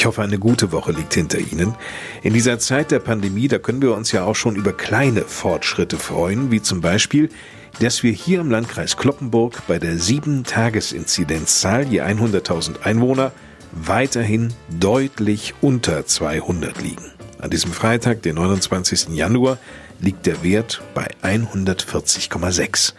Ich 0.00 0.06
hoffe, 0.06 0.22
eine 0.22 0.38
gute 0.38 0.72
Woche 0.72 0.92
liegt 0.92 1.12
hinter 1.12 1.38
Ihnen. 1.38 1.74
In 2.22 2.32
dieser 2.32 2.58
Zeit 2.58 2.90
der 2.90 3.00
Pandemie, 3.00 3.48
da 3.48 3.58
können 3.58 3.82
wir 3.82 3.94
uns 3.94 4.12
ja 4.12 4.24
auch 4.24 4.34
schon 4.34 4.56
über 4.56 4.72
kleine 4.72 5.24
Fortschritte 5.26 5.98
freuen, 5.98 6.50
wie 6.50 6.62
zum 6.62 6.80
Beispiel, 6.80 7.28
dass 7.80 8.02
wir 8.02 8.10
hier 8.10 8.40
im 8.40 8.50
Landkreis 8.50 8.96
Kloppenburg 8.96 9.60
bei 9.68 9.78
der 9.78 9.96
7-Tages-Inzidenzzahl 9.96 11.86
je 11.86 12.00
100.000 12.00 12.80
Einwohner 12.80 13.32
weiterhin 13.72 14.54
deutlich 14.70 15.52
unter 15.60 16.06
200 16.06 16.80
liegen. 16.80 17.04
An 17.38 17.50
diesem 17.50 17.70
Freitag, 17.70 18.22
den 18.22 18.36
29. 18.36 19.10
Januar, 19.10 19.58
liegt 20.00 20.24
der 20.24 20.42
Wert 20.42 20.80
bei 20.94 21.08
140,6. 21.22 22.94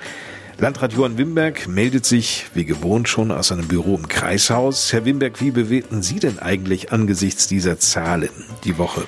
Landrat 0.61 0.93
Johann 0.93 1.17
Wimberg 1.17 1.67
meldet 1.67 2.05
sich 2.05 2.45
wie 2.53 2.65
gewohnt 2.65 3.09
schon 3.09 3.31
aus 3.31 3.47
seinem 3.47 3.67
Büro 3.67 3.95
im 3.95 4.07
Kreishaus. 4.07 4.93
Herr 4.93 5.05
Wimberg, 5.05 5.41
wie 5.41 5.49
bewerten 5.49 6.03
Sie 6.03 6.19
denn 6.19 6.37
eigentlich 6.37 6.91
angesichts 6.91 7.47
dieser 7.47 7.79
Zahlen 7.79 8.29
die 8.63 8.77
Woche? 8.77 9.07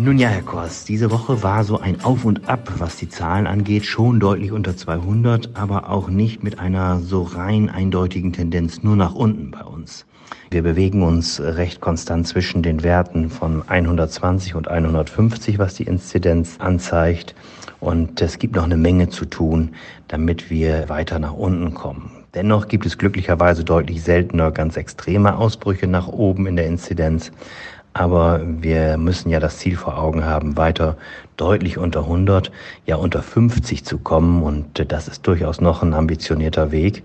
Nun 0.00 0.16
ja, 0.16 0.28
Herr 0.28 0.42
Kors, 0.42 0.84
diese 0.84 1.10
Woche 1.10 1.42
war 1.42 1.64
so 1.64 1.80
ein 1.80 2.04
Auf 2.04 2.24
und 2.24 2.48
Ab, 2.48 2.72
was 2.78 2.98
die 2.98 3.08
Zahlen 3.08 3.48
angeht, 3.48 3.84
schon 3.84 4.20
deutlich 4.20 4.52
unter 4.52 4.76
200, 4.76 5.50
aber 5.54 5.90
auch 5.90 6.08
nicht 6.08 6.44
mit 6.44 6.60
einer 6.60 7.00
so 7.00 7.24
rein 7.24 7.68
eindeutigen 7.68 8.32
Tendenz 8.32 8.84
nur 8.84 8.94
nach 8.94 9.16
unten 9.16 9.50
bei 9.50 9.64
uns. 9.64 10.06
Wir 10.50 10.62
bewegen 10.62 11.02
uns 11.02 11.40
recht 11.40 11.80
konstant 11.80 12.28
zwischen 12.28 12.62
den 12.62 12.84
Werten 12.84 13.28
von 13.28 13.68
120 13.68 14.54
und 14.54 14.68
150, 14.68 15.58
was 15.58 15.74
die 15.74 15.82
Inzidenz 15.82 16.58
anzeigt. 16.60 17.34
Und 17.80 18.22
es 18.22 18.38
gibt 18.38 18.54
noch 18.54 18.64
eine 18.64 18.76
Menge 18.76 19.08
zu 19.08 19.24
tun, 19.24 19.70
damit 20.06 20.48
wir 20.48 20.88
weiter 20.88 21.18
nach 21.18 21.34
unten 21.34 21.74
kommen. 21.74 22.12
Dennoch 22.34 22.68
gibt 22.68 22.86
es 22.86 22.98
glücklicherweise 22.98 23.64
deutlich 23.64 24.02
seltener 24.02 24.52
ganz 24.52 24.76
extreme 24.76 25.36
Ausbrüche 25.36 25.88
nach 25.88 26.06
oben 26.06 26.46
in 26.46 26.54
der 26.54 26.66
Inzidenz. 26.66 27.32
Aber 27.98 28.40
wir 28.44 28.96
müssen 28.96 29.28
ja 29.28 29.40
das 29.40 29.58
Ziel 29.58 29.76
vor 29.76 29.98
Augen 29.98 30.24
haben, 30.24 30.56
weiter 30.56 30.96
deutlich 31.36 31.78
unter 31.78 32.02
100, 32.04 32.52
ja 32.86 32.94
unter 32.94 33.24
50 33.24 33.84
zu 33.84 33.98
kommen. 33.98 34.44
Und 34.44 34.92
das 34.92 35.08
ist 35.08 35.26
durchaus 35.26 35.60
noch 35.60 35.82
ein 35.82 35.92
ambitionierter 35.94 36.70
Weg. 36.70 37.02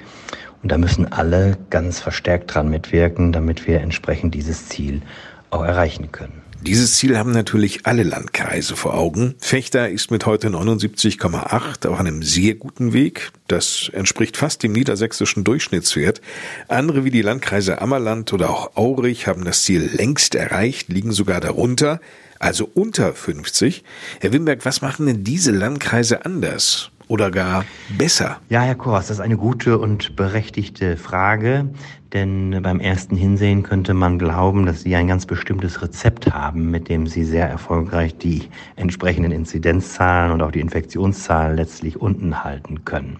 Und 0.61 0.71
da 0.71 0.77
müssen 0.77 1.11
alle 1.11 1.57
ganz 1.71 1.99
verstärkt 1.99 2.53
dran 2.53 2.69
mitwirken, 2.69 3.31
damit 3.33 3.65
wir 3.65 3.81
entsprechend 3.81 4.35
dieses 4.35 4.69
Ziel 4.69 5.01
auch 5.49 5.63
erreichen 5.63 6.11
können. 6.11 6.42
Dieses 6.65 6.95
Ziel 6.95 7.17
haben 7.17 7.31
natürlich 7.33 7.85
alle 7.85 8.03
Landkreise 8.03 8.77
vor 8.77 8.93
Augen. 8.93 9.35
Fechter 9.39 9.89
ist 9.89 10.11
mit 10.11 10.25
heute 10.25 10.47
79,8 10.47 11.89
auf 11.89 11.99
einem 11.99 12.23
sehr 12.23 12.53
guten 12.53 12.93
Weg. 12.93 13.33
Das 13.49 13.91
entspricht 13.91 14.37
fast 14.37 14.63
dem 14.63 14.71
niedersächsischen 14.71 15.43
Durchschnittswert. 15.43 16.21
Andere 16.69 17.03
wie 17.03 17.11
die 17.11 17.21
Landkreise 17.21 17.81
Ammerland 17.81 18.31
oder 18.31 18.49
auch 18.49 18.77
Aurich 18.77 19.27
haben 19.27 19.43
das 19.43 19.63
Ziel 19.63 19.89
längst 19.93 20.35
erreicht, 20.35 20.87
liegen 20.87 21.11
sogar 21.11 21.41
darunter, 21.41 21.99
also 22.39 22.69
unter 22.73 23.13
50. 23.13 23.83
Herr 24.21 24.31
Wimberg, 24.31 24.63
was 24.63 24.81
machen 24.81 25.05
denn 25.05 25.25
diese 25.25 25.51
Landkreise 25.51 26.23
anders? 26.23 26.92
Oder 27.13 27.29
gar 27.29 27.63
besser? 27.95 28.37
Ja, 28.49 28.61
Herr 28.61 28.73
Kors, 28.73 29.07
das 29.07 29.17
ist 29.17 29.21
eine 29.21 29.37
gute 29.37 29.77
und 29.77 30.15
berechtigte 30.15 30.97
Frage, 30.97 31.69
denn 32.11 32.59
beim 32.63 32.79
ersten 32.79 33.15
Hinsehen 33.15 33.61
könnte 33.61 33.93
man 33.93 34.17
glauben, 34.17 34.65
dass 34.65 34.81
Sie 34.81 34.95
ein 34.95 35.07
ganz 35.07 35.27
bestimmtes 35.27 35.83
Rezept 35.83 36.33
haben, 36.33 36.71
mit 36.71 36.89
dem 36.89 37.05
Sie 37.05 37.23
sehr 37.23 37.47
erfolgreich 37.47 38.17
die 38.17 38.49
entsprechenden 38.77 39.31
Inzidenzzahlen 39.31 40.31
und 40.31 40.41
auch 40.41 40.49
die 40.49 40.59
Infektionszahlen 40.59 41.55
letztlich 41.55 42.01
unten 42.01 42.43
halten 42.43 42.83
können. 42.83 43.17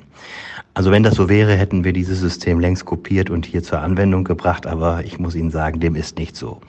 Also 0.73 0.89
wenn 0.89 1.03
das 1.03 1.13
so 1.13 1.29
wäre, 1.29 1.55
hätten 1.55 1.83
wir 1.83 1.93
dieses 1.93 2.19
System 2.19 2.59
längst 2.59 2.85
kopiert 2.85 3.29
und 3.29 3.45
hier 3.45 3.61
zur 3.61 3.81
Anwendung 3.81 4.23
gebracht, 4.23 4.65
aber 4.65 5.03
ich 5.05 5.19
muss 5.19 5.35
Ihnen 5.35 5.51
sagen, 5.51 5.79
dem 5.79 5.95
ist 5.95 6.17
nicht 6.17 6.35
so. 6.35 6.61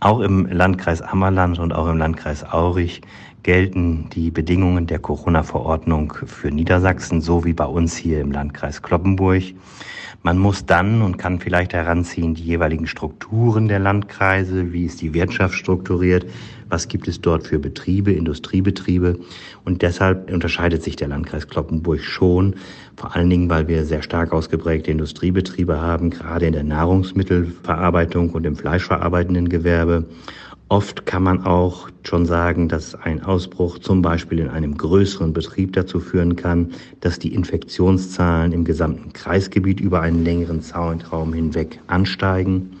Auch 0.00 0.18
im 0.18 0.46
Landkreis 0.46 1.00
Ammerland 1.00 1.60
und 1.60 1.72
auch 1.72 1.88
im 1.88 1.96
Landkreis 1.96 2.42
Aurich 2.42 3.02
gelten 3.46 4.10
die 4.12 4.32
Bedingungen 4.32 4.88
der 4.88 4.98
Corona-Verordnung 4.98 6.12
für 6.26 6.50
Niedersachsen, 6.50 7.20
so 7.20 7.44
wie 7.44 7.52
bei 7.52 7.64
uns 7.64 7.96
hier 7.96 8.20
im 8.20 8.32
Landkreis 8.32 8.82
Kloppenburg. 8.82 9.44
Man 10.24 10.36
muss 10.36 10.66
dann 10.66 11.00
und 11.00 11.16
kann 11.16 11.38
vielleicht 11.38 11.72
heranziehen 11.72 12.34
die 12.34 12.42
jeweiligen 12.42 12.88
Strukturen 12.88 13.68
der 13.68 13.78
Landkreise, 13.78 14.72
wie 14.72 14.86
ist 14.86 15.00
die 15.00 15.14
Wirtschaft 15.14 15.54
strukturiert, 15.54 16.26
was 16.68 16.88
gibt 16.88 17.06
es 17.06 17.20
dort 17.20 17.46
für 17.46 17.60
Betriebe, 17.60 18.10
Industriebetriebe. 18.10 19.20
Und 19.64 19.82
deshalb 19.82 20.28
unterscheidet 20.28 20.82
sich 20.82 20.96
der 20.96 21.06
Landkreis 21.06 21.46
Kloppenburg 21.46 22.00
schon, 22.00 22.56
vor 22.96 23.14
allen 23.14 23.30
Dingen, 23.30 23.48
weil 23.48 23.68
wir 23.68 23.84
sehr 23.84 24.02
stark 24.02 24.32
ausgeprägte 24.32 24.90
Industriebetriebe 24.90 25.80
haben, 25.80 26.10
gerade 26.10 26.46
in 26.46 26.52
der 26.52 26.64
Nahrungsmittelverarbeitung 26.64 28.30
und 28.30 28.44
im 28.44 28.56
fleischverarbeitenden 28.56 29.48
Gewerbe. 29.48 30.06
Oft 30.68 31.06
kann 31.06 31.22
man 31.22 31.44
auch 31.44 31.88
schon 32.02 32.26
sagen, 32.26 32.68
dass 32.68 32.96
ein 32.96 33.22
Ausbruch 33.22 33.78
zum 33.78 34.02
Beispiel 34.02 34.40
in 34.40 34.48
einem 34.48 34.76
größeren 34.76 35.32
Betrieb 35.32 35.74
dazu 35.74 36.00
führen 36.00 36.34
kann, 36.34 36.72
dass 37.00 37.20
die 37.20 37.32
Infektionszahlen 37.32 38.50
im 38.50 38.64
gesamten 38.64 39.12
Kreisgebiet 39.12 39.78
über 39.78 40.00
einen 40.00 40.24
längeren 40.24 40.62
Zeitraum 40.62 41.32
hinweg 41.32 41.78
ansteigen. 41.86 42.80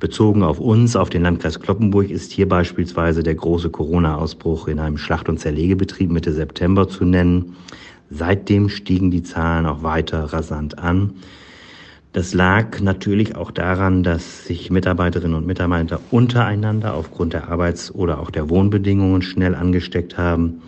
Bezogen 0.00 0.42
auf 0.42 0.58
uns, 0.58 0.96
auf 0.96 1.10
den 1.10 1.22
Landkreis 1.22 1.60
Kloppenburg, 1.60 2.08
ist 2.08 2.32
hier 2.32 2.48
beispielsweise 2.48 3.22
der 3.22 3.34
große 3.34 3.68
Corona-Ausbruch 3.68 4.66
in 4.66 4.78
einem 4.78 4.96
Schlacht- 4.96 5.28
und 5.28 5.38
Zerlegebetrieb 5.38 6.10
Mitte 6.10 6.32
September 6.32 6.88
zu 6.88 7.04
nennen. 7.04 7.56
Seitdem 8.08 8.70
stiegen 8.70 9.10
die 9.10 9.22
Zahlen 9.22 9.66
auch 9.66 9.82
weiter 9.82 10.24
rasant 10.32 10.78
an. 10.78 11.16
Das 12.12 12.32
lag 12.32 12.80
natürlich 12.80 13.36
auch 13.36 13.50
daran, 13.50 14.02
dass 14.02 14.46
sich 14.46 14.70
Mitarbeiterinnen 14.70 15.36
und 15.36 15.46
Mitarbeiter 15.46 16.00
untereinander 16.10 16.94
aufgrund 16.94 17.34
der 17.34 17.48
Arbeits- 17.48 17.94
oder 17.94 18.18
auch 18.20 18.30
der 18.30 18.48
Wohnbedingungen 18.48 19.20
schnell 19.20 19.54
angesteckt 19.54 20.16
haben. 20.16 20.62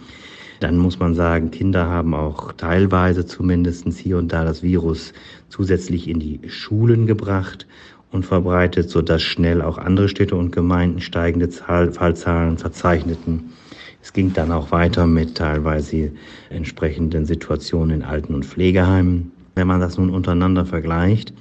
Dann 0.61 0.77
muss 0.77 0.99
man 0.99 1.15
sagen, 1.15 1.51
Kinder 1.51 1.89
haben 1.89 2.15
auch 2.15 2.53
teilweise 2.53 3.25
zumindest 3.25 3.89
hier 3.99 4.19
und 4.19 4.31
da 4.31 4.45
das 4.45 4.63
Virus 4.63 5.15
zusätzlich 5.49 6.07
in 6.07 6.21
die 6.21 6.41
Schulen 6.49 7.07
gebracht 7.07 7.67
und 8.13 8.27
verbreitet, 8.27 8.91
sodass 8.91 9.23
schnell 9.23 9.63
auch 9.63 9.79
andere 9.79 10.11
Städte 10.11 10.37
und 10.37 10.53
Gemeinden 10.53 11.01
steigende 11.01 11.49
Zahl, 11.49 11.93
Fallzahlen 11.93 12.59
verzeichneten. 12.59 13.55
Es 14.03 14.13
ging 14.13 14.35
dann 14.35 14.53
auch 14.53 14.71
weiter 14.73 15.07
mit 15.07 15.37
teilweise 15.37 16.13
entsprechenden 16.51 17.25
Situationen 17.25 17.97
in 17.97 18.03
Alten- 18.03 18.35
und 18.35 18.45
Pflegeheimen. 18.45 19.33
Wenn 19.61 19.69
man 19.69 19.81
das 19.81 19.99
nun 19.99 20.09
untereinander 20.09 20.65
vergleicht, 20.65 21.35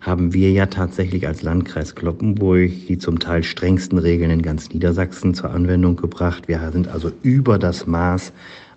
haben 0.00 0.34
wir 0.34 0.50
ja 0.50 0.66
tatsächlich 0.66 1.28
als 1.28 1.42
Landkreis 1.42 1.94
Kloppenburg 1.94 2.68
die 2.88 2.98
zum 2.98 3.20
Teil 3.20 3.44
strengsten 3.44 3.96
Regeln 3.96 4.32
in 4.32 4.42
ganz 4.42 4.70
Niedersachsen 4.70 5.34
zur 5.34 5.52
Anwendung 5.52 5.94
gebracht. 5.94 6.48
Wir 6.48 6.68
sind 6.72 6.88
also 6.88 7.12
über 7.22 7.60
das 7.60 7.86
Maß 7.86 8.32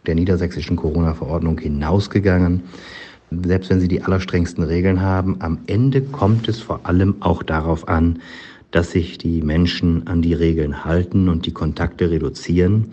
der 0.05 0.13
niedersächsischen 0.13 0.75
Corona-Verordnung 0.75 1.57
hinausgegangen. 1.57 2.61
Selbst 3.31 3.71
wenn 3.71 3.79
Sie 3.79 3.87
die 3.87 4.03
allerstrengsten 4.03 4.63
Regeln 4.63 5.01
haben, 5.01 5.37
am 5.39 5.57
Ende 5.65 6.03
kommt 6.03 6.47
es 6.47 6.59
vor 6.59 6.81
allem 6.83 7.15
auch 7.21 7.41
darauf 7.41 7.87
an, 7.87 8.19
dass 8.69 8.91
sich 8.91 9.17
die 9.17 9.41
Menschen 9.41 10.05
an 10.05 10.21
die 10.21 10.35
Regeln 10.35 10.85
halten 10.85 11.29
und 11.29 11.47
die 11.47 11.51
Kontakte 11.51 12.11
reduzieren. 12.11 12.91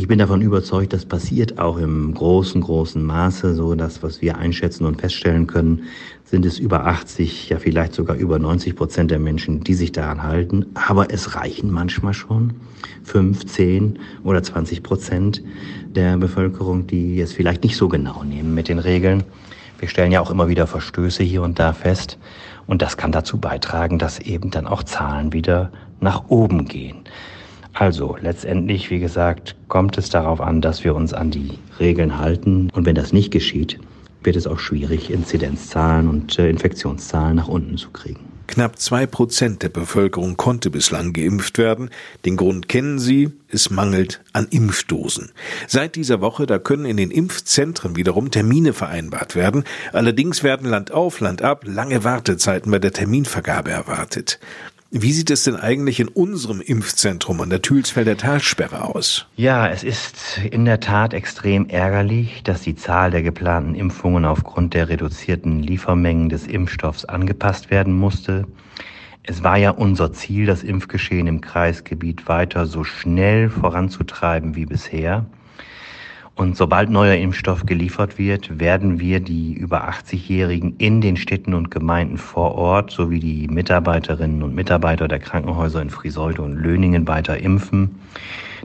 Ich 0.00 0.06
bin 0.06 0.20
davon 0.20 0.42
überzeugt, 0.42 0.92
das 0.92 1.04
passiert 1.04 1.58
auch 1.58 1.76
im 1.76 2.14
großen, 2.14 2.60
großen 2.60 3.04
Maße. 3.04 3.56
So 3.56 3.74
das, 3.74 4.00
was 4.00 4.22
wir 4.22 4.38
einschätzen 4.38 4.84
und 4.86 5.00
feststellen 5.00 5.48
können, 5.48 5.82
sind 6.22 6.46
es 6.46 6.60
über 6.60 6.86
80, 6.86 7.48
ja 7.48 7.58
vielleicht 7.58 7.94
sogar 7.94 8.14
über 8.14 8.38
90 8.38 8.76
Prozent 8.76 9.10
der 9.10 9.18
Menschen, 9.18 9.64
die 9.64 9.74
sich 9.74 9.90
daran 9.90 10.22
halten. 10.22 10.66
Aber 10.74 11.12
es 11.12 11.34
reichen 11.34 11.72
manchmal 11.72 12.14
schon 12.14 12.54
5, 13.02 13.44
10 13.44 13.98
oder 14.22 14.40
20 14.40 14.84
Prozent 14.84 15.42
der 15.88 16.16
Bevölkerung, 16.16 16.86
die 16.86 17.20
es 17.20 17.32
vielleicht 17.32 17.64
nicht 17.64 17.76
so 17.76 17.88
genau 17.88 18.22
nehmen 18.22 18.54
mit 18.54 18.68
den 18.68 18.78
Regeln. 18.78 19.24
Wir 19.80 19.88
stellen 19.88 20.12
ja 20.12 20.20
auch 20.20 20.30
immer 20.30 20.46
wieder 20.46 20.68
Verstöße 20.68 21.24
hier 21.24 21.42
und 21.42 21.58
da 21.58 21.72
fest. 21.72 22.18
Und 22.68 22.82
das 22.82 22.98
kann 22.98 23.10
dazu 23.10 23.38
beitragen, 23.38 23.98
dass 23.98 24.20
eben 24.20 24.52
dann 24.52 24.68
auch 24.68 24.84
Zahlen 24.84 25.32
wieder 25.32 25.72
nach 25.98 26.28
oben 26.28 26.66
gehen. 26.66 26.98
Also 27.78 28.16
letztendlich, 28.20 28.90
wie 28.90 28.98
gesagt, 28.98 29.54
kommt 29.68 29.98
es 29.98 30.10
darauf 30.10 30.40
an, 30.40 30.60
dass 30.60 30.82
wir 30.82 30.96
uns 30.96 31.12
an 31.14 31.30
die 31.30 31.60
Regeln 31.78 32.18
halten. 32.18 32.70
Und 32.72 32.86
wenn 32.86 32.96
das 32.96 33.12
nicht 33.12 33.30
geschieht, 33.30 33.78
wird 34.24 34.34
es 34.34 34.48
auch 34.48 34.58
schwierig, 34.58 35.12
Inzidenzzahlen 35.12 36.08
und 36.08 36.40
äh, 36.40 36.50
Infektionszahlen 36.50 37.36
nach 37.36 37.46
unten 37.46 37.76
zu 37.76 37.90
kriegen. 37.90 38.18
Knapp 38.48 38.80
zwei 38.80 39.06
Prozent 39.06 39.62
der 39.62 39.68
Bevölkerung 39.68 40.36
konnte 40.36 40.70
bislang 40.70 41.12
geimpft 41.12 41.58
werden. 41.58 41.90
Den 42.24 42.36
Grund 42.36 42.68
kennen 42.68 42.98
Sie, 42.98 43.30
es 43.48 43.70
mangelt 43.70 44.22
an 44.32 44.48
Impfdosen. 44.50 45.30
Seit 45.68 45.94
dieser 45.94 46.20
Woche, 46.20 46.46
da 46.46 46.58
können 46.58 46.84
in 46.84 46.96
den 46.96 47.12
Impfzentren 47.12 47.94
wiederum 47.94 48.32
Termine 48.32 48.72
vereinbart 48.72 49.36
werden. 49.36 49.62
Allerdings 49.92 50.42
werden 50.42 50.68
Land 50.68 50.90
auf, 50.90 51.20
Land 51.20 51.42
ab 51.42 51.62
lange 51.64 52.02
Wartezeiten 52.02 52.72
bei 52.72 52.80
der 52.80 52.92
Terminvergabe 52.92 53.70
erwartet. 53.70 54.40
Wie 54.90 55.12
sieht 55.12 55.28
es 55.28 55.44
denn 55.44 55.56
eigentlich 55.56 56.00
in 56.00 56.08
unserem 56.08 56.62
Impfzentrum 56.62 57.42
an 57.42 57.50
der 57.50 57.60
Thülsfelder 57.60 58.16
Talsperre 58.16 58.86
aus? 58.86 59.26
Ja, 59.36 59.68
es 59.68 59.84
ist 59.84 60.40
in 60.50 60.64
der 60.64 60.80
Tat 60.80 61.12
extrem 61.12 61.68
ärgerlich, 61.68 62.42
dass 62.42 62.62
die 62.62 62.74
Zahl 62.74 63.10
der 63.10 63.22
geplanten 63.22 63.74
Impfungen 63.74 64.24
aufgrund 64.24 64.72
der 64.72 64.88
reduzierten 64.88 65.62
Liefermengen 65.62 66.30
des 66.30 66.46
Impfstoffs 66.46 67.04
angepasst 67.04 67.70
werden 67.70 67.98
musste. 67.98 68.46
Es 69.22 69.42
war 69.42 69.58
ja 69.58 69.72
unser 69.72 70.14
Ziel, 70.14 70.46
das 70.46 70.62
Impfgeschehen 70.62 71.26
im 71.26 71.42
Kreisgebiet 71.42 72.26
weiter 72.26 72.64
so 72.64 72.82
schnell 72.82 73.50
voranzutreiben 73.50 74.56
wie 74.56 74.64
bisher. 74.64 75.26
Und 76.38 76.56
sobald 76.56 76.88
neuer 76.88 77.16
Impfstoff 77.16 77.66
geliefert 77.66 78.16
wird, 78.16 78.60
werden 78.60 79.00
wir 79.00 79.18
die 79.18 79.54
über 79.54 79.88
80-Jährigen 79.88 80.76
in 80.78 81.00
den 81.00 81.16
Städten 81.16 81.52
und 81.52 81.72
Gemeinden 81.72 82.16
vor 82.16 82.54
Ort 82.54 82.92
sowie 82.92 83.18
die 83.18 83.48
Mitarbeiterinnen 83.48 84.44
und 84.44 84.54
Mitarbeiter 84.54 85.08
der 85.08 85.18
Krankenhäuser 85.18 85.82
in 85.82 85.90
Friseute 85.90 86.42
und 86.42 86.54
Löningen 86.54 87.08
weiter 87.08 87.38
impfen. 87.38 87.98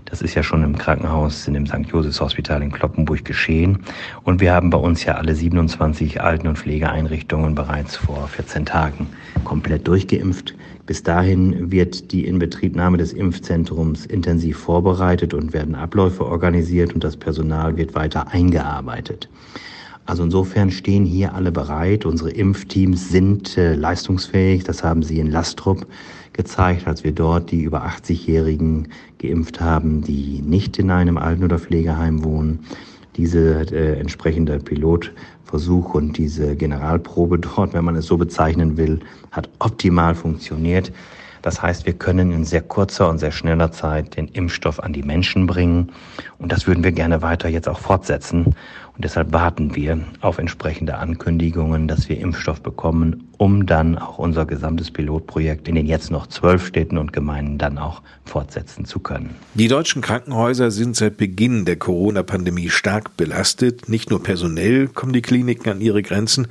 Das 0.05 0.21
ist 0.21 0.35
ja 0.35 0.43
schon 0.43 0.63
im 0.63 0.77
Krankenhaus 0.77 1.47
in 1.47 1.53
dem 1.53 1.65
St. 1.67 1.85
Josephs 1.91 2.19
Hospital 2.19 2.61
in 2.61 2.71
Kloppenburg 2.71 3.25
geschehen. 3.25 3.79
Und 4.23 4.41
wir 4.41 4.53
haben 4.53 4.69
bei 4.69 4.77
uns 4.77 5.03
ja 5.05 5.15
alle 5.15 5.35
27 5.35 6.21
Alten- 6.21 6.47
und 6.47 6.57
Pflegeeinrichtungen 6.57 7.55
bereits 7.55 7.95
vor 7.95 8.27
14 8.27 8.65
Tagen 8.65 9.07
komplett 9.43 9.87
durchgeimpft. 9.87 10.55
Bis 10.85 11.01
dahin 11.01 11.71
wird 11.71 12.11
die 12.11 12.25
Inbetriebnahme 12.25 12.97
des 12.97 13.13
Impfzentrums 13.13 14.05
intensiv 14.05 14.57
vorbereitet 14.57 15.33
und 15.33 15.53
werden 15.53 15.75
Abläufe 15.75 16.25
organisiert 16.25 16.93
und 16.93 17.03
das 17.03 17.15
Personal 17.15 17.77
wird 17.77 17.95
weiter 17.95 18.27
eingearbeitet. 18.29 19.29
Also 20.05 20.23
insofern 20.23 20.69
stehen 20.69 21.05
hier 21.05 21.33
alle 21.33 21.51
bereit. 21.51 22.05
Unsere 22.05 22.31
Impfteams 22.31 23.09
sind 23.09 23.57
äh, 23.57 23.75
leistungsfähig. 23.75 24.65
Das 24.65 24.83
haben 24.83 25.01
sie 25.01 25.19
in 25.19 25.31
Lastrup 25.31 25.87
gezeigt, 26.33 26.87
als 26.87 27.03
wir 27.03 27.11
dort 27.11 27.51
die 27.51 27.61
über 27.61 27.85
80-Jährigen 27.85 28.89
geimpft 29.19 29.61
haben, 29.61 30.01
die 30.01 30.41
nicht 30.41 30.77
in 30.79 30.91
einem 30.91 31.17
Alten- 31.17 31.43
oder 31.43 31.59
Pflegeheim 31.59 32.23
wohnen. 32.23 32.65
Diese 33.15 33.61
äh, 33.71 33.99
entsprechende 33.99 34.57
Pilotversuch 34.59 35.93
und 35.93 36.17
diese 36.17 36.55
Generalprobe 36.55 37.39
dort, 37.55 37.73
wenn 37.73 37.85
man 37.85 37.95
es 37.95 38.07
so 38.07 38.17
bezeichnen 38.17 38.77
will, 38.77 38.99
hat 39.31 39.49
optimal 39.59 40.15
funktioniert. 40.15 40.91
Das 41.43 41.61
heißt, 41.61 41.85
wir 41.85 41.93
können 41.93 42.31
in 42.31 42.45
sehr 42.45 42.61
kurzer 42.61 43.09
und 43.09 43.19
sehr 43.19 43.33
schneller 43.33 43.71
Zeit 43.71 44.15
den 44.15 44.29
Impfstoff 44.29 44.81
an 44.81 44.93
die 44.93 45.03
Menschen 45.03 45.45
bringen. 45.45 45.91
Und 46.39 46.53
das 46.53 46.67
würden 46.67 46.85
wir 46.85 46.93
gerne 46.93 47.21
weiter 47.21 47.49
jetzt 47.49 47.67
auch 47.67 47.79
fortsetzen. 47.79 48.55
Und 48.95 49.03
deshalb 49.03 49.33
warten 49.33 49.75
wir 49.75 49.99
auf 50.21 50.37
entsprechende 50.37 50.95
Ankündigungen, 50.97 51.89
dass 51.89 52.07
wir 52.07 52.17
Impfstoff 52.17 52.61
bekommen, 52.61 53.27
um 53.37 53.65
dann 53.65 53.97
auch 53.97 54.19
unser 54.19 54.45
gesamtes 54.45 54.89
Pilotprojekt 54.89 55.67
in 55.67 55.75
den 55.75 55.85
jetzt 55.85 56.11
noch 56.11 56.27
zwölf 56.27 56.65
Städten 56.65 56.97
und 56.97 57.11
Gemeinden 57.11 57.57
dann 57.57 57.77
auch 57.77 58.01
fortsetzen 58.23 58.85
zu 58.85 58.99
können. 58.99 59.35
Die 59.55 59.67
deutschen 59.67 60.01
Krankenhäuser 60.01 60.71
sind 60.71 60.95
seit 60.95 61.17
Beginn 61.17 61.65
der 61.65 61.75
Corona-Pandemie 61.75 62.69
stark 62.69 63.17
belastet. 63.17 63.89
Nicht 63.89 64.11
nur 64.11 64.23
personell 64.23 64.87
kommen 64.87 65.11
die 65.11 65.21
Kliniken 65.21 65.69
an 65.69 65.81
ihre 65.81 66.03
Grenzen, 66.03 66.47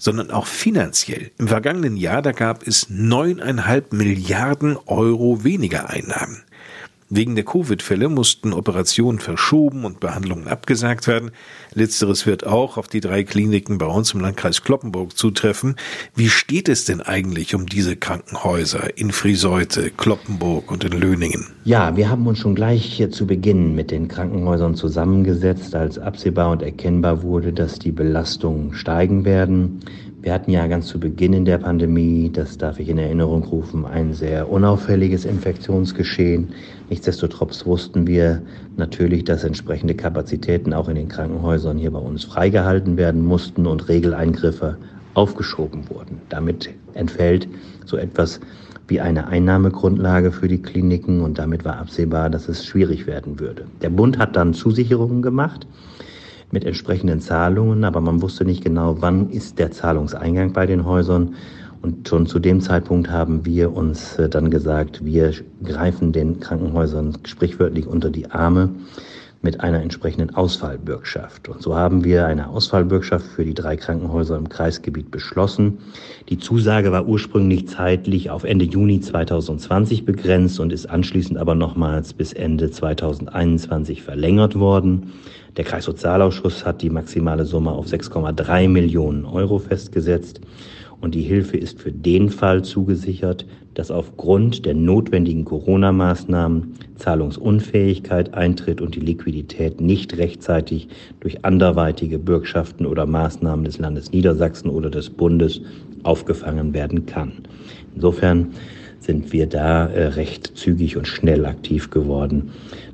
sondern 0.00 0.30
auch 0.32 0.46
finanziell. 0.46 1.30
Im 1.38 1.46
vergangenen 1.46 1.96
Jahr, 1.96 2.22
da 2.22 2.32
gab 2.32 2.66
es 2.66 2.88
neuneinhalb 2.88 3.92
Milliarden 3.92 4.76
Euro 4.86 5.44
weniger 5.44 5.90
Einnahmen. 5.90 6.42
Wegen 7.12 7.34
der 7.34 7.44
Covid-Fälle 7.44 8.08
mussten 8.08 8.52
Operationen 8.52 9.18
verschoben 9.18 9.84
und 9.84 9.98
Behandlungen 9.98 10.46
abgesagt 10.46 11.08
werden. 11.08 11.32
Letzteres 11.74 12.24
wird 12.24 12.46
auch 12.46 12.76
auf 12.76 12.86
die 12.86 13.00
drei 13.00 13.24
Kliniken 13.24 13.78
bei 13.78 13.86
uns 13.86 14.14
im 14.14 14.20
Landkreis 14.20 14.62
Kloppenburg 14.62 15.18
zutreffen. 15.18 15.74
Wie 16.14 16.28
steht 16.28 16.68
es 16.68 16.84
denn 16.84 17.00
eigentlich 17.00 17.56
um 17.56 17.66
diese 17.66 17.96
Krankenhäuser 17.96 18.96
in 18.96 19.10
Friseute, 19.10 19.90
Kloppenburg 19.90 20.70
und 20.70 20.84
in 20.84 20.92
Löningen? 20.92 21.48
Ja, 21.64 21.96
wir 21.96 22.08
haben 22.08 22.28
uns 22.28 22.38
schon 22.38 22.54
gleich 22.54 22.84
hier 22.84 23.10
zu 23.10 23.26
Beginn 23.26 23.74
mit 23.74 23.90
den 23.90 24.06
Krankenhäusern 24.06 24.76
zusammengesetzt, 24.76 25.74
als 25.74 25.98
absehbar 25.98 26.52
und 26.52 26.62
erkennbar 26.62 27.24
wurde, 27.24 27.52
dass 27.52 27.80
die 27.80 27.90
Belastungen 27.90 28.72
steigen 28.72 29.24
werden. 29.24 29.80
Wir 30.22 30.34
hatten 30.34 30.50
ja 30.50 30.66
ganz 30.66 30.86
zu 30.88 31.00
Beginn 31.00 31.32
in 31.32 31.46
der 31.46 31.56
Pandemie, 31.56 32.30
das 32.30 32.58
darf 32.58 32.78
ich 32.78 32.90
in 32.90 32.98
Erinnerung 32.98 33.42
rufen, 33.42 33.86
ein 33.86 34.12
sehr 34.12 34.50
unauffälliges 34.50 35.24
Infektionsgeschehen. 35.24 36.52
Nichtsdestotrotz 36.90 37.64
wussten 37.64 38.06
wir 38.06 38.42
natürlich, 38.76 39.24
dass 39.24 39.44
entsprechende 39.44 39.94
Kapazitäten 39.94 40.74
auch 40.74 40.90
in 40.90 40.96
den 40.96 41.08
Krankenhäusern 41.08 41.78
hier 41.78 41.90
bei 41.92 42.00
uns 42.00 42.24
freigehalten 42.24 42.98
werden 42.98 43.24
mussten 43.24 43.66
und 43.66 43.88
Regeleingriffe 43.88 44.76
aufgeschoben 45.14 45.88
wurden. 45.88 46.20
Damit 46.28 46.68
entfällt 46.92 47.48
so 47.86 47.96
etwas 47.96 48.40
wie 48.88 49.00
eine 49.00 49.26
Einnahmegrundlage 49.26 50.32
für 50.32 50.48
die 50.48 50.60
Kliniken 50.60 51.22
und 51.22 51.38
damit 51.38 51.64
war 51.64 51.78
absehbar, 51.78 52.28
dass 52.28 52.46
es 52.46 52.66
schwierig 52.66 53.06
werden 53.06 53.40
würde. 53.40 53.64
Der 53.80 53.88
Bund 53.90 54.18
hat 54.18 54.36
dann 54.36 54.52
Zusicherungen 54.52 55.22
gemacht 55.22 55.66
mit 56.52 56.64
entsprechenden 56.64 57.20
Zahlungen, 57.20 57.84
aber 57.84 58.00
man 58.00 58.22
wusste 58.22 58.44
nicht 58.44 58.64
genau, 58.64 58.96
wann 59.00 59.30
ist 59.30 59.58
der 59.58 59.70
Zahlungseingang 59.70 60.52
bei 60.52 60.66
den 60.66 60.84
Häusern. 60.84 61.34
Und 61.82 62.08
schon 62.08 62.26
zu 62.26 62.38
dem 62.38 62.60
Zeitpunkt 62.60 63.10
haben 63.10 63.46
wir 63.46 63.74
uns 63.74 64.16
äh, 64.16 64.28
dann 64.28 64.50
gesagt, 64.50 65.04
wir 65.04 65.32
greifen 65.64 66.12
den 66.12 66.38
Krankenhäusern 66.40 67.16
sprichwörtlich 67.24 67.86
unter 67.86 68.10
die 68.10 68.30
Arme 68.30 68.70
mit 69.42 69.60
einer 69.60 69.80
entsprechenden 69.80 70.34
Ausfallbürgschaft. 70.34 71.48
Und 71.48 71.62
so 71.62 71.74
haben 71.74 72.04
wir 72.04 72.26
eine 72.26 72.50
Ausfallbürgschaft 72.50 73.24
für 73.24 73.44
die 73.44 73.54
drei 73.54 73.76
Krankenhäuser 73.76 74.36
im 74.36 74.50
Kreisgebiet 74.50 75.10
beschlossen. 75.10 75.78
Die 76.28 76.38
Zusage 76.38 76.92
war 76.92 77.06
ursprünglich 77.06 77.66
zeitlich 77.68 78.28
auf 78.28 78.44
Ende 78.44 78.66
Juni 78.66 79.00
2020 79.00 80.04
begrenzt 80.04 80.60
und 80.60 80.72
ist 80.72 80.90
anschließend 80.90 81.38
aber 81.38 81.54
nochmals 81.54 82.12
bis 82.12 82.34
Ende 82.34 82.70
2021 82.70 84.02
verlängert 84.02 84.58
worden. 84.58 85.14
Der 85.56 85.64
Kreissozialausschuss 85.64 86.64
hat 86.64 86.82
die 86.82 86.90
maximale 86.90 87.44
Summe 87.44 87.72
auf 87.72 87.86
6,3 87.86 88.68
Millionen 88.68 89.24
Euro 89.24 89.58
festgesetzt 89.58 90.40
und 91.00 91.14
die 91.14 91.22
Hilfe 91.22 91.56
ist 91.56 91.80
für 91.80 91.92
den 91.92 92.28
Fall 92.28 92.62
zugesichert, 92.62 93.46
dass 93.74 93.90
aufgrund 93.90 94.66
der 94.66 94.74
notwendigen 94.74 95.44
Corona-Maßnahmen 95.44 96.74
Zahlungsunfähigkeit 96.96 98.34
eintritt 98.34 98.80
und 98.80 98.94
die 98.94 99.00
Liquidität 99.00 99.80
nicht 99.80 100.18
rechtzeitig 100.18 100.88
durch 101.20 101.44
anderweitige 101.44 102.18
Bürgschaften 102.18 102.84
oder 102.86 103.06
Maßnahmen 103.06 103.64
des 103.64 103.78
Landes 103.78 104.12
Niedersachsen 104.12 104.68
oder 104.68 104.90
des 104.90 105.10
Bundes 105.10 105.62
aufgefangen 106.02 106.74
werden 106.74 107.06
kann. 107.06 107.32
Insofern 107.94 108.48
sind 108.98 109.32
wir 109.32 109.46
da 109.46 109.86
äh, 109.86 110.08
recht 110.08 110.52
zügig 110.56 110.96
und 110.96 111.06
schnell 111.08 111.46
aktiv 111.46 111.90
geworden 111.90 112.50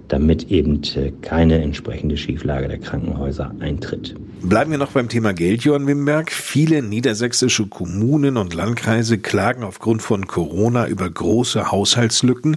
damit 0.09 0.51
eben 0.51 0.83
äh, 0.97 1.13
keine 1.23 1.61
entsprechende 1.61 2.17
Schieflage 2.17 2.69
der 2.69 2.79
Krankenhäuser 2.79 3.55
eintritt. 3.61 4.15
Bleiben 4.49 4.71
wir 4.71 4.79
noch 4.79 4.93
beim 4.93 5.09
Thema 5.09 5.35
Geld, 5.35 5.65
Johann 5.65 5.89
Wimberg. 5.89 6.31
Viele 6.31 6.81
niedersächsische 6.81 7.67
Kommunen 7.67 8.37
und 8.37 8.55
Landkreise 8.55 9.19
klagen 9.19 9.65
aufgrund 9.65 10.03
von 10.03 10.29
Corona 10.29 10.87
über 10.87 11.11
große 11.11 11.73
Haushaltslücken. 11.73 12.57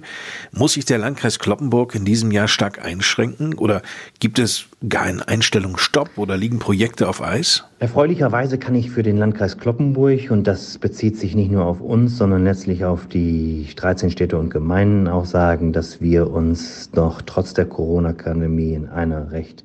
Muss 0.52 0.74
sich 0.74 0.86
der 0.86 1.00
Landkreis 1.00 1.40
Kloppenburg 1.40 1.96
in 1.96 2.06
diesem 2.06 2.30
Jahr 2.30 2.48
stark 2.48 2.86
einschränken 2.86 3.56
oder 3.56 3.82
gibt 4.20 4.38
es 4.38 4.66
gar 4.88 5.02
einen 5.02 5.24
Einstellungsstopp 5.24 6.12
oder 6.18 6.38
liegen 6.38 6.60
Projekte 6.60 7.10
auf 7.10 7.24
Eis? 7.24 7.64
Erfreulicherweise 7.80 8.60
kann 8.60 8.76
ich 8.76 8.92
für 8.92 9.02
den 9.02 9.18
Landkreis 9.18 9.58
Kloppenburg, 9.58 10.30
und 10.30 10.46
das 10.46 10.78
bezieht 10.78 11.18
sich 11.18 11.34
nicht 11.34 11.50
nur 11.50 11.66
auf 11.66 11.82
uns, 11.82 12.20
sondern 12.20 12.44
letztlich 12.44 12.86
auf 12.86 13.08
die 13.08 13.66
13 13.76 14.12
Städte 14.12 14.38
und 14.38 14.52
Gemeinden 14.52 15.08
auch 15.08 15.26
sagen, 15.26 15.74
dass 15.74 16.00
wir 16.00 16.30
uns 16.30 16.92
doch 16.92 17.24
trotz 17.26 17.56
der 17.56 17.66
Corona-Pandemie 17.66 18.76
in 18.76 18.88
einer 18.90 19.32
recht 19.32 19.64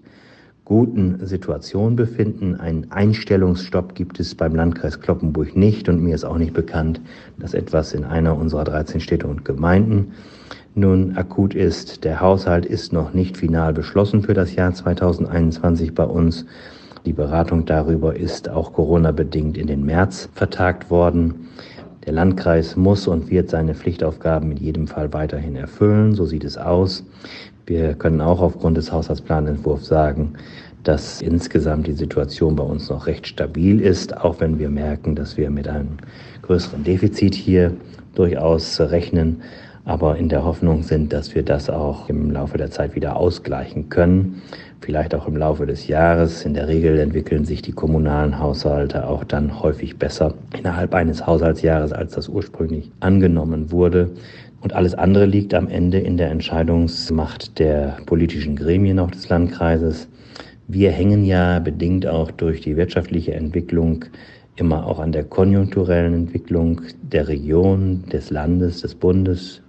guten 0.64 1.26
Situation 1.26 1.94
befinden. 1.94 2.54
Einen 2.54 2.90
Einstellungsstopp 2.90 3.94
gibt 3.94 4.18
es 4.18 4.35
beim 4.35 4.54
Landkreis 4.54 5.00
Kloppenburg 5.00 5.56
nicht 5.56 5.88
und 5.88 6.02
mir 6.02 6.14
ist 6.14 6.25
auch 6.25 6.38
nicht 6.38 6.54
bekannt, 6.54 7.00
dass 7.38 7.52
etwas 7.52 7.92
in 7.92 8.04
einer 8.04 8.37
unserer 8.37 8.64
13 8.64 9.00
Städte 9.00 9.26
und 9.26 9.44
Gemeinden 9.44 10.12
nun 10.75 11.16
akut 11.16 11.54
ist. 11.54 12.04
Der 12.04 12.21
Haushalt 12.21 12.64
ist 12.64 12.92
noch 12.92 13.12
nicht 13.12 13.37
final 13.37 13.75
beschlossen 13.75 14.23
für 14.23 14.35
das 14.35 14.54
Jahr 14.54 14.73
2021 14.73 15.94
bei 15.94 16.04
uns. 16.04 16.47
Die 17.04 17.12
Beratung 17.12 17.66
darüber 17.66 18.16
ist 18.16 18.49
auch 18.49 18.73
Corona-bedingt 18.73 19.59
in 19.59 19.66
den 19.66 19.85
März 19.85 20.30
vertagt 20.33 20.90
worden. 20.90 21.49
Der 22.06 22.14
Landkreis 22.14 22.76
muss 22.76 23.06
und 23.06 23.30
wird 23.30 23.50
seine 23.50 23.75
Pflichtaufgaben 23.75 24.50
in 24.52 24.56
jedem 24.56 24.87
Fall 24.87 25.12
weiterhin 25.12 25.56
erfüllen. 25.56 26.14
So 26.14 26.25
sieht 26.25 26.44
es 26.44 26.56
aus. 26.56 27.04
Wir 27.66 27.94
können 27.94 28.21
auch 28.21 28.40
aufgrund 28.40 28.76
des 28.76 28.92
Haushaltsplanentwurfs 28.92 29.87
sagen, 29.87 30.35
dass 30.83 31.23
insgesamt 31.23 31.87
die 31.87 31.94
Situation 31.94 32.56
bei 32.56 32.64
uns 32.64 32.90
noch 32.90 33.06
recht 33.06 33.26
stabil 33.26 33.80
ist, 33.80 34.16
auch 34.16 34.40
wenn 34.40 34.59
wir 34.59 34.68
merken, 34.68 35.14
dass 35.14 35.37
wir 35.37 35.49
mit 35.50 35.66
einem 35.66 35.97
größeren 36.42 36.85
Defizit 36.85 37.35
hier 37.35 37.73
durchaus 38.14 38.78
rechnen, 38.80 39.40
aber 39.87 40.16
in 40.16 40.28
der 40.28 40.44
Hoffnung 40.44 40.83
sind, 40.83 41.12
dass 41.12 41.35
wir 41.35 41.42
das 41.42 41.71
auch 41.71 42.09
im 42.09 42.30
Laufe 42.30 42.59
der 42.59 42.71
Zeit 42.71 42.94
wieder 42.94 43.16
ausgleichen 43.16 43.88
können 43.88 44.42
vielleicht 44.85 45.14
auch 45.14 45.26
im 45.26 45.37
Laufe 45.37 45.66
des 45.66 45.88
Jahres. 45.88 46.44
In 46.44 46.54
der 46.54 46.68
Regel 46.68 46.99
entwickeln 46.99 47.44
sich 47.44 47.62
die 47.62 47.73
kommunalen 47.73 48.38
Haushalte 48.38 49.06
auch 49.09 49.25
dann 49.25 49.62
häufig 49.62 49.97
besser 49.97 50.35
innerhalb 50.56 50.94
eines 50.94 51.26
Haushaltsjahres, 51.26 51.92
als 51.92 52.12
das 52.14 52.28
ursprünglich 52.28 52.90
angenommen 53.00 53.73
wurde. 53.73 54.11
Und 54.64 54.73
alles 54.73 54.94
andere 54.94 55.26
liegt 55.26 55.52
am 55.52 55.68
Ende 55.68 55.99
in 55.99 56.16
der 56.16 56.30
Entscheidungsmacht 56.30 57.59
der 57.59 57.99
politischen 58.06 58.56
Gremien 58.56 58.99
auch 58.99 59.11
des 59.11 59.28
Landkreises. 59.28 60.09
Wir 60.68 60.90
hängen 60.90 61.26
ja 61.26 61.59
bedingt 61.59 62.06
auch 62.06 62.30
durch 62.30 62.62
die 62.62 62.78
wirtschaftliche 62.78 63.35
Entwicklung 63.35 64.06
immer 64.56 64.87
auch 64.87 65.00
an 65.00 65.12
der 65.12 65.25
konjunkturellen 65.25 66.14
Entwicklung 66.14 66.80
der 67.02 67.28
Region, 67.28 68.04
des 68.11 68.30
Landes, 68.30 68.80
des 68.80 68.94
Bundes, 68.94 69.61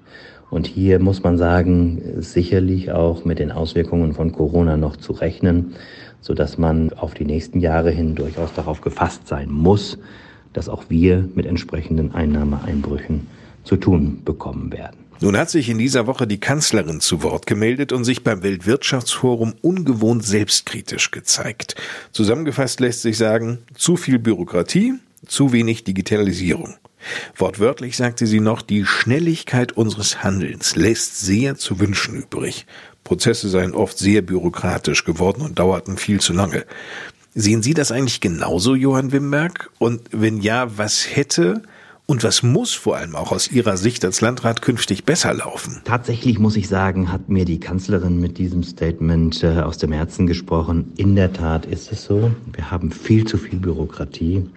und 0.49 0.67
hier 0.67 0.99
muss 0.99 1.23
man 1.23 1.37
sagen, 1.37 2.01
sicherlich 2.19 2.91
auch 2.91 3.25
mit 3.25 3.39
den 3.39 3.51
Auswirkungen 3.51 4.13
von 4.13 4.31
Corona 4.31 4.77
noch 4.77 4.95
zu 4.95 5.11
rechnen, 5.11 5.73
so 6.21 6.33
dass 6.33 6.57
man 6.57 6.93
auf 6.93 7.13
die 7.13 7.25
nächsten 7.25 7.59
Jahre 7.59 7.91
hin 7.91 8.15
durchaus 8.15 8.53
darauf 8.53 8.79
gefasst 8.79 9.27
sein 9.27 9.51
muss, 9.51 9.97
dass 10.53 10.69
auch 10.69 10.85
wir 10.87 11.27
mit 11.35 11.45
entsprechenden 11.45 12.13
Einnahmeeinbrüchen 12.13 13.27
zu 13.65 13.75
tun 13.75 14.21
bekommen 14.23 14.71
werden. 14.71 15.05
Nun 15.21 15.37
hat 15.37 15.49
sich 15.49 15.69
in 15.69 15.77
dieser 15.77 16.07
Woche 16.07 16.27
die 16.27 16.39
Kanzlerin 16.39 16.99
zu 16.99 17.23
Wort 17.23 17.47
gemeldet 17.47 17.91
und 17.93 18.03
sich 18.03 18.23
beim 18.23 18.43
Weltwirtschaftsforum 18.43 19.55
ungewohnt 19.61 20.25
selbstkritisch 20.25 21.11
gezeigt. 21.11 21.75
Zusammengefasst 22.11 22.79
lässt 22.79 23.01
sich 23.01 23.17
sagen, 23.17 23.59
zu 23.75 23.95
viel 23.95 24.19
Bürokratie, 24.19 24.95
zu 25.25 25.53
wenig 25.53 25.83
Digitalisierung. 25.83 26.75
Wortwörtlich 27.37 27.97
sagte 27.97 28.27
sie 28.27 28.39
noch, 28.39 28.61
die 28.61 28.85
Schnelligkeit 28.85 29.71
unseres 29.71 30.23
Handelns 30.23 30.75
lässt 30.75 31.19
sehr 31.21 31.55
zu 31.55 31.79
wünschen 31.79 32.15
übrig. 32.15 32.65
Prozesse 33.03 33.47
seien 33.49 33.73
oft 33.73 33.97
sehr 33.97 34.21
bürokratisch 34.21 35.05
geworden 35.05 35.41
und 35.41 35.59
dauerten 35.59 35.97
viel 35.97 36.19
zu 36.19 36.33
lange. 36.33 36.65
Sehen 37.35 37.61
Sie 37.61 37.73
das 37.73 37.91
eigentlich 37.91 38.21
genauso, 38.21 38.75
Johann 38.75 39.11
Wimberg? 39.11 39.69
Und 39.77 40.01
wenn 40.11 40.41
ja, 40.41 40.77
was 40.77 41.15
hätte 41.15 41.61
und 42.07 42.23
was 42.23 42.43
muss 42.43 42.73
vor 42.73 42.97
allem 42.97 43.15
auch 43.15 43.31
aus 43.31 43.51
Ihrer 43.51 43.77
Sicht 43.77 44.05
als 44.05 44.21
Landrat 44.21 44.61
künftig 44.61 45.05
besser 45.05 45.33
laufen? 45.33 45.81
Tatsächlich 45.85 46.37
muss 46.37 46.55
ich 46.55 46.67
sagen, 46.67 47.11
hat 47.11 47.29
mir 47.29 47.45
die 47.45 47.59
Kanzlerin 47.59 48.19
mit 48.19 48.37
diesem 48.37 48.61
Statement 48.63 49.43
äh, 49.43 49.61
aus 49.61 49.79
dem 49.79 49.91
Herzen 49.91 50.27
gesprochen. 50.27 50.93
In 50.97 51.15
der 51.15 51.33
Tat 51.33 51.65
ist 51.65 51.91
es 51.91 52.03
so. 52.03 52.31
Wir 52.53 52.69
haben 52.69 52.91
viel 52.91 53.25
zu 53.25 53.37
viel 53.37 53.59
Bürokratie. 53.59 54.47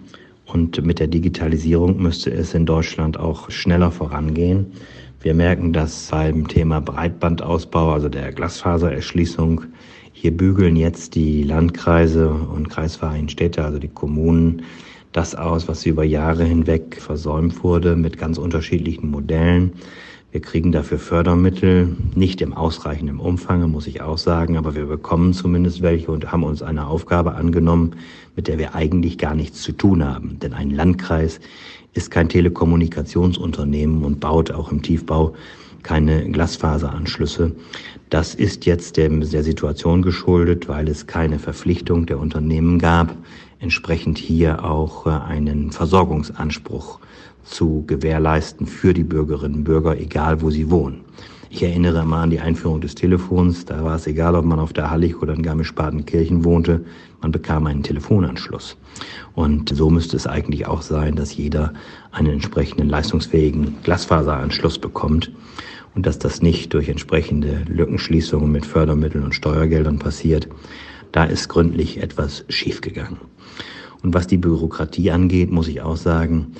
Und 0.45 0.83
mit 0.83 0.99
der 0.99 1.07
Digitalisierung 1.07 2.01
müsste 2.01 2.31
es 2.31 2.53
in 2.53 2.65
Deutschland 2.65 3.19
auch 3.19 3.49
schneller 3.51 3.91
vorangehen. 3.91 4.67
Wir 5.21 5.33
merken 5.33 5.73
das 5.73 6.07
beim 6.11 6.47
Thema 6.47 6.79
Breitbandausbau, 6.81 7.93
also 7.93 8.09
der 8.09 8.31
Glasfasererschließung. 8.31 9.65
Hier 10.13 10.35
bügeln 10.35 10.75
jetzt 10.75 11.15
die 11.15 11.43
Landkreise 11.43 12.29
und 12.29 12.69
kreisfreien 12.69 13.29
Städte, 13.29 13.63
also 13.63 13.79
die 13.79 13.89
Kommunen, 13.89 14.63
das 15.11 15.35
aus, 15.35 15.67
was 15.67 15.85
über 15.85 16.03
Jahre 16.03 16.43
hinweg 16.43 17.01
versäumt 17.01 17.63
wurde, 17.63 17.95
mit 17.95 18.17
ganz 18.17 18.37
unterschiedlichen 18.37 19.09
Modellen. 19.09 19.73
Wir 20.31 20.41
kriegen 20.41 20.71
dafür 20.71 20.99
Fördermittel, 20.99 21.95
nicht 22.13 22.41
im 22.41 22.53
ausreichenden 22.53 23.19
Umfang, 23.19 23.67
muss 23.71 23.87
ich 23.87 24.01
auch 24.01 24.19
sagen, 24.19 24.57
aber 24.57 24.75
wir 24.75 24.85
bekommen 24.85 25.33
zumindest 25.33 25.81
welche 25.81 26.11
und 26.11 26.31
haben 26.31 26.43
uns 26.43 26.61
eine 26.61 26.85
Aufgabe 26.85 27.33
angenommen, 27.33 27.95
mit 28.35 28.47
der 28.47 28.59
wir 28.59 28.75
eigentlich 28.75 29.17
gar 29.17 29.33
nichts 29.33 29.63
zu 29.63 29.71
tun 29.71 30.05
haben. 30.05 30.37
Denn 30.39 30.53
ein 30.53 30.69
Landkreis 30.69 31.39
ist 31.93 32.11
kein 32.11 32.29
Telekommunikationsunternehmen 32.29 34.03
und 34.05 34.19
baut 34.19 34.51
auch 34.51 34.71
im 34.71 34.83
Tiefbau 34.83 35.33
keine 35.81 36.29
Glasfaseranschlüsse. 36.29 37.55
Das 38.11 38.35
ist 38.35 38.67
jetzt 38.67 38.97
der, 38.97 39.09
der 39.09 39.43
Situation 39.43 40.03
geschuldet, 40.03 40.67
weil 40.67 40.87
es 40.87 41.07
keine 41.07 41.39
Verpflichtung 41.39 42.05
der 42.05 42.19
Unternehmen 42.19 42.77
gab, 42.77 43.15
entsprechend 43.59 44.17
hier 44.17 44.63
auch 44.63 45.05
äh, 45.05 45.09
einen 45.09 45.71
Versorgungsanspruch 45.71 46.99
zu 47.43 47.83
gewährleisten 47.87 48.67
für 48.67 48.93
die 48.93 49.03
Bürgerinnen 49.03 49.55
und 49.55 49.63
Bürger, 49.63 49.97
egal 49.99 50.41
wo 50.41 50.49
sie 50.49 50.69
wohnen. 50.69 51.01
Ich 51.51 51.63
erinnere 51.63 52.05
mal 52.05 52.23
an 52.23 52.29
die 52.29 52.39
Einführung 52.39 52.79
des 52.79 52.93
Telefons. 52.93 53.65
Da 53.65 53.83
war 53.83 53.95
es 53.95 54.05
egal, 54.05 54.35
ob 54.35 54.45
man 54.45 54.59
auf 54.59 54.71
der 54.71 54.91
Hallig 54.91 55.19
oder 55.19 55.33
in 55.33 55.41
Garmisch-Partenkirchen 55.41 56.43
wohnte. 56.43 56.85
Man 57.21 57.31
bekam 57.31 57.65
einen 57.65 57.81
Telefonanschluss. 57.81 58.77
Und 59.33 59.75
so 59.75 59.89
müsste 59.89 60.15
es 60.15 60.27
eigentlich 60.27 60.67
auch 60.67 60.83
sein, 60.83 61.15
dass 61.15 61.35
jeder 61.35 61.73
einen 62.11 62.33
entsprechenden 62.33 62.87
leistungsfähigen 62.87 63.77
Glasfaseranschluss 63.81 64.77
bekommt 64.77 65.31
und 65.95 66.05
dass 66.05 66.19
das 66.19 66.43
nicht 66.43 66.73
durch 66.75 66.87
entsprechende 66.87 67.63
Lückenschließungen 67.67 68.51
mit 68.51 68.67
Fördermitteln 68.67 69.23
und 69.23 69.33
Steuergeldern 69.33 69.97
passiert. 69.97 70.47
Da 71.11 71.23
ist 71.23 71.49
gründlich 71.49 72.03
etwas 72.03 72.45
schiefgegangen. 72.49 73.17
Und 74.03 74.13
was 74.13 74.27
die 74.27 74.37
Bürokratie 74.37 75.11
angeht, 75.11 75.51
muss 75.51 75.67
ich 75.67 75.81
auch 75.81 75.97
sagen, 75.97 76.53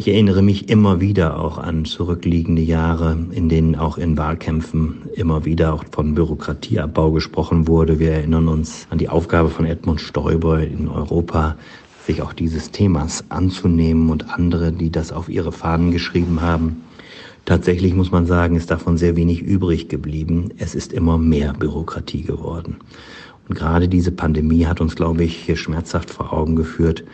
ich 0.00 0.06
erinnere 0.06 0.42
mich 0.42 0.68
immer 0.68 1.00
wieder 1.00 1.40
auch 1.40 1.58
an 1.58 1.84
zurückliegende 1.84 2.62
Jahre, 2.62 3.18
in 3.32 3.48
denen 3.48 3.74
auch 3.74 3.98
in 3.98 4.16
Wahlkämpfen 4.16 5.08
immer 5.16 5.44
wieder 5.44 5.74
auch 5.74 5.84
von 5.90 6.14
Bürokratieabbau 6.14 7.10
gesprochen 7.10 7.66
wurde. 7.66 7.98
Wir 7.98 8.12
erinnern 8.12 8.46
uns 8.46 8.86
an 8.90 8.98
die 8.98 9.08
Aufgabe 9.08 9.50
von 9.50 9.66
Edmund 9.66 10.00
Stoiber 10.00 10.62
in 10.62 10.86
Europa, 10.86 11.56
sich 12.06 12.22
auch 12.22 12.32
dieses 12.32 12.70
Themas 12.70 13.24
anzunehmen 13.28 14.08
und 14.10 14.32
andere, 14.32 14.70
die 14.70 14.90
das 14.90 15.10
auf 15.10 15.28
ihre 15.28 15.50
Fahnen 15.50 15.90
geschrieben 15.90 16.42
haben. 16.42 16.84
Tatsächlich 17.44 17.92
muss 17.92 18.12
man 18.12 18.24
sagen, 18.24 18.54
ist 18.54 18.70
davon 18.70 18.98
sehr 18.98 19.16
wenig 19.16 19.42
übrig 19.42 19.88
geblieben. 19.88 20.50
Es 20.58 20.76
ist 20.76 20.92
immer 20.92 21.18
mehr 21.18 21.54
Bürokratie 21.54 22.22
geworden. 22.22 22.76
Und 23.48 23.56
gerade 23.56 23.88
diese 23.88 24.12
Pandemie 24.12 24.66
hat 24.66 24.80
uns, 24.80 24.94
glaube 24.94 25.24
ich, 25.24 25.58
schmerzhaft 25.58 26.10
vor 26.10 26.32
Augen 26.32 26.54
geführt, 26.56 27.04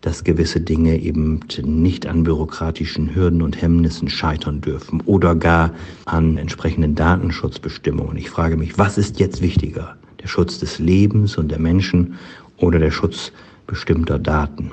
dass 0.00 0.22
gewisse 0.22 0.60
Dinge 0.60 0.98
eben 1.00 1.40
nicht 1.62 2.06
an 2.06 2.24
bürokratischen 2.24 3.14
Hürden 3.14 3.40
und 3.40 3.60
Hemmnissen 3.60 4.08
scheitern 4.08 4.60
dürfen 4.60 5.00
oder 5.06 5.34
gar 5.34 5.70
an 6.04 6.36
entsprechenden 6.36 6.94
Datenschutzbestimmungen. 6.94 8.16
Ich 8.18 8.28
frage 8.28 8.58
mich, 8.58 8.78
was 8.78 8.98
ist 8.98 9.18
jetzt 9.18 9.40
wichtiger? 9.40 9.96
Der 10.22 10.28
Schutz 10.28 10.58
des 10.58 10.78
Lebens 10.78 11.38
und 11.38 11.50
der 11.50 11.58
Menschen 11.58 12.18
oder 12.58 12.78
der 12.78 12.90
Schutz 12.90 13.32
bestimmter 13.66 14.18
Daten? 14.18 14.72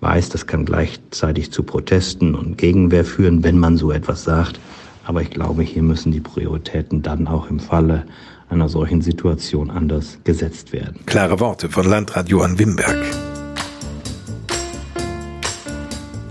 Weiß, 0.00 0.28
das 0.28 0.46
kann 0.46 0.64
gleichzeitig 0.64 1.50
zu 1.50 1.64
Protesten 1.64 2.36
und 2.36 2.56
Gegenwehr 2.56 3.04
führen, 3.04 3.42
wenn 3.42 3.58
man 3.58 3.76
so 3.76 3.90
etwas 3.90 4.22
sagt. 4.22 4.60
Aber 5.04 5.22
ich 5.22 5.30
glaube, 5.30 5.62
hier 5.62 5.82
müssen 5.82 6.12
die 6.12 6.20
Prioritäten 6.20 7.02
dann 7.02 7.26
auch 7.26 7.50
im 7.50 7.58
Falle 7.58 8.04
einer 8.48 8.68
solchen 8.68 9.02
Situation 9.02 9.70
anders 9.70 10.18
gesetzt 10.24 10.72
werden. 10.72 11.04
Klare 11.06 11.40
Worte 11.40 11.68
von 11.68 11.86
Landrat 11.86 12.28
Johann 12.28 12.58
Wimberg. 12.58 13.04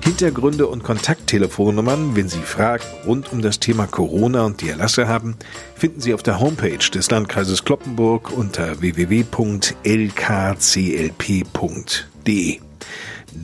Hintergründe 0.03 0.65
und 0.67 0.83
Kontakttelefonnummern, 0.83 2.15
wenn 2.15 2.27
Sie 2.27 2.39
Fragen 2.39 2.85
rund 3.05 3.31
um 3.31 3.41
das 3.41 3.59
Thema 3.59 3.85
Corona 3.85 4.45
und 4.45 4.61
die 4.61 4.69
Erlasse 4.69 5.07
haben, 5.07 5.35
finden 5.75 6.01
Sie 6.01 6.13
auf 6.13 6.23
der 6.23 6.39
Homepage 6.39 6.77
des 6.77 7.11
Landkreises 7.11 7.63
Kloppenburg 7.65 8.31
unter 8.35 8.81
www.lkclp.de. 8.81 9.27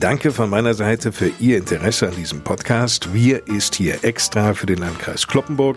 Danke 0.00 0.32
von 0.32 0.50
meiner 0.50 0.74
Seite 0.74 1.12
für 1.12 1.30
Ihr 1.38 1.58
Interesse 1.58 2.08
an 2.08 2.16
diesem 2.16 2.40
Podcast. 2.40 3.14
Wir 3.14 3.46
ist 3.46 3.76
hier 3.76 4.02
extra 4.02 4.54
für 4.54 4.66
den 4.66 4.78
Landkreis 4.78 5.28
Kloppenburg. 5.28 5.76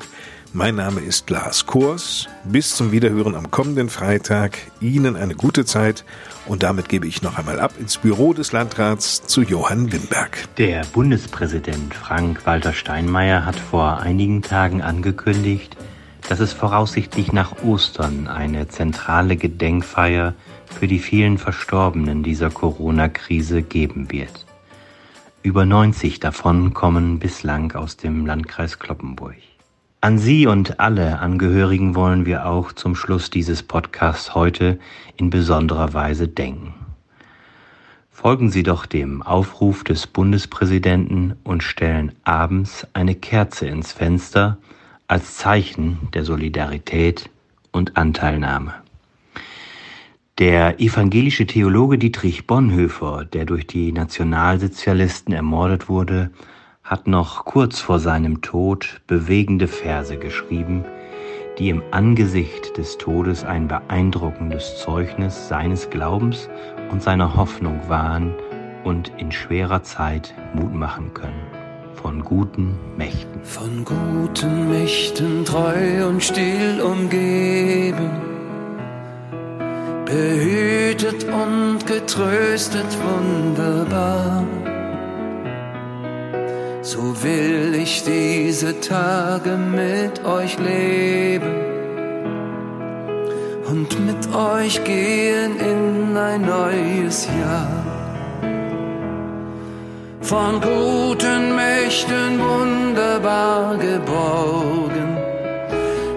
Mein 0.54 0.75
Name 0.75 1.01
ist 1.01 1.30
Lars 1.30 1.66
Kurs. 1.66 2.27
Bis 2.46 2.75
zum 2.75 2.92
Wiederhören 2.94 3.36
am 3.36 3.51
kommenden 3.51 3.89
Freitag. 3.89 4.58
Ihnen 4.80 5.18
eine 5.18 5.36
gute 5.36 5.66
Zeit 5.66 6.06
und 6.46 6.63
damit 6.63 6.88
gebe 6.88 7.06
ich 7.06 7.22
noch 7.22 7.38
einmal 7.38 7.60
ab 7.60 7.74
ins 7.77 7.98
Büro 7.98 8.34
des 8.34 8.54
Landrats 8.54 9.24
zu 9.27 9.42
Johann 9.42 9.92
Wimberg. 9.92 10.48
Der 10.56 10.86
Bundespräsident 10.86 11.94
Frank-Walter 11.94 12.72
Steinmeier 12.72 13.46
hat 13.46 13.58
vor 13.58 14.00
einigen 14.00 14.42
Tagen 14.42 14.82
angekündigt, 14.82 15.75
dass 16.30 16.39
es 16.39 16.54
voraussichtlich 16.54 17.34
nach 17.34 17.62
Ostern 17.63 18.27
eine 18.27 18.70
zentrale 18.70 19.36
Gedenkfeier 19.36 20.34
für 20.80 20.88
die 20.88 21.00
vielen 21.00 21.38
Verstorbenen 21.38 22.24
dieser 22.24 22.50
Corona-Krise 22.50 23.63
geben 23.63 24.12
wird. 24.12 24.46
Über 25.44 25.66
90 25.66 26.22
davon 26.22 26.74
kommen 26.74 27.20
bislang 27.20 27.74
aus 27.74 27.98
dem 27.98 28.25
Landkreis 28.25 28.80
Kloppenburg. 28.80 29.36
An 30.00 30.20
Sie 30.20 30.46
und 30.46 30.80
alle 30.80 31.18
Angehörigen 31.20 31.96
wollen 31.96 32.27
wir 32.27 32.46
auch 32.46 32.72
zum 32.72 32.96
Schluss 32.96 33.32
dieses 33.32 33.63
Podcasts 33.63 34.36
heute 34.36 34.77
in 35.16 35.32
besonderer 35.32 35.92
Weise 35.96 36.27
denken. 36.27 36.75
Folgen 38.12 38.51
Sie 38.51 38.62
doch 38.62 38.86
dem 38.86 39.24
Aufruf 39.24 39.84
des 39.84 40.06
Bundespräsidenten 40.06 41.36
und 41.44 41.63
stellen 41.63 42.12
abends 42.24 42.86
eine 42.94 43.16
Kerze 43.16 43.66
ins 43.66 43.92
Fenster 43.92 44.60
als 45.08 45.38
Zeichen 45.38 45.98
der 46.13 46.25
Solidarität 46.25 47.32
und 47.72 47.98
Anteilnahme. 47.98 48.75
Der 50.38 50.80
evangelische 50.80 51.48
Theologe 51.48 51.98
Dietrich 51.98 52.46
Bonhoeffer, 52.46 53.25
der 53.25 53.46
durch 53.46 53.66
die 53.66 53.92
Nationalsozialisten 53.92 55.34
ermordet 55.34 55.89
wurde, 55.89 56.30
hat 56.88 57.06
noch 57.06 57.44
kurz 57.44 57.79
vor 57.82 58.00
seinem 58.00 58.41
Tod 58.41 59.01
bewegende 59.08 59.67
Verse 59.67 60.17
geschrieben, 60.17 60.86
die 61.60 61.70
im 61.70 61.84
Angesicht 61.91 62.77
des 62.77 62.98
Todes 62.98 63.44
ein 63.44 63.67
beeindruckendes 63.67 64.77
Zeugnis 64.77 65.50
seines 65.50 65.89
Glaubens 65.89 66.50
und 66.89 67.03
seiner 67.03 67.36
Hoffnung 67.36 67.82
waren 67.89 68.34
und 68.86 69.12
in 69.17 69.34
schwerer 69.34 69.84
Zeit 69.84 70.34
Mut 70.53 70.74
machen 70.74 71.13
können. 71.13 71.46
Von 71.94 72.24
guten 72.24 72.75
Mächten. 72.96 73.44
Von 73.44 73.84
guten 73.84 74.70
Mächten 74.70 75.44
treu 75.44 76.08
und 76.08 76.24
still 76.24 76.82
umgeben 76.82 78.10
behütet 80.06 81.25
und 81.25 81.86
getröstet 81.86 82.98
wunderbar. 83.03 84.46
So 86.88 87.00
will 87.22 87.75
ich 87.75 88.06
diese 88.06 88.79
Tage 88.79 89.58
mit 89.58 90.24
euch 90.24 90.58
leben 90.58 91.53
und 93.67 93.89
mit 94.06 94.34
euch 94.34 94.82
gehen 94.86 95.60
in 95.60 96.15
ein 96.15 96.44
neues 96.46 97.27
Jahr. 97.41 97.84
Von 100.22 100.62
guten 100.62 101.58
Mächten 101.58 102.39
wunderbar 102.39 103.75
geborgen, 103.75 105.17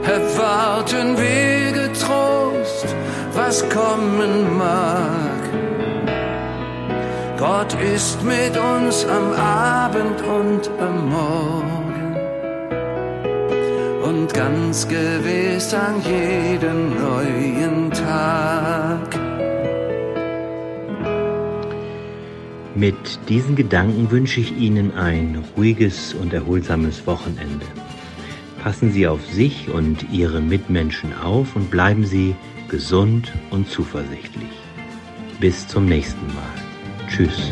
erwarten 0.05 1.19
wir 1.19 1.73
getrost 1.83 2.95
was 3.35 3.69
kommen 3.71 4.57
mag. 4.57 5.30
Gott 7.41 7.75
ist 7.81 8.23
mit 8.23 8.55
uns 8.59 9.07
am 9.07 9.33
Abend 9.33 10.21
und 10.21 10.71
am 10.79 11.09
Morgen 11.09 12.17
und 14.05 14.35
ganz 14.35 14.87
gewiss 14.87 15.73
an 15.73 16.03
jedem 16.05 16.91
neuen 17.01 17.91
Tag. 17.93 19.19
Mit 22.75 23.19
diesen 23.31 23.57
Gedanken 23.57 24.11
wünsche 24.11 24.41
ich 24.41 24.55
Ihnen 24.59 24.93
ein 24.95 25.43
ruhiges 25.57 26.13
und 26.13 26.35
erholsames 26.35 27.07
Wochenende. 27.07 27.65
Passen 28.63 28.93
Sie 28.93 29.09
auf 29.09 29.25
sich 29.25 29.71
und 29.71 30.13
Ihre 30.13 30.43
Mitmenschen 30.43 31.17
auf 31.17 31.57
und 31.57 31.71
bleiben 31.71 32.05
Sie 32.05 32.37
gesund 32.69 33.33
und 33.49 33.67
zuversichtlich. 33.67 34.53
Bis 35.41 35.67
zum 35.67 35.87
nächsten 35.87 36.27
Mal. 36.27 36.70
Tschüss. 37.11 37.51